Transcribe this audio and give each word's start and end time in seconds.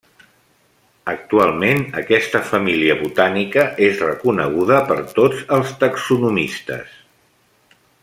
Actualment 1.11 1.83
aquesta 2.01 2.41
família 2.47 2.97
botànica 3.03 3.67
és 3.91 4.03
reconeguda 4.07 4.83
per 4.91 4.99
tots 5.21 5.45
els 5.59 5.79
taxonomistes. 5.85 7.01